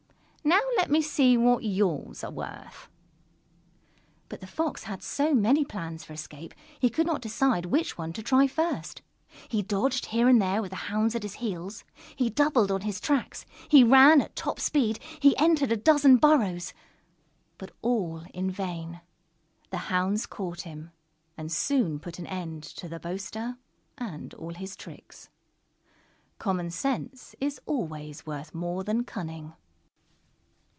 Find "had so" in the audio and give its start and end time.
4.85-5.35